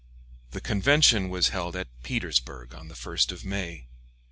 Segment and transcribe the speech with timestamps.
[0.49, 3.85] The convention was held at Petersburg on the 1st of May.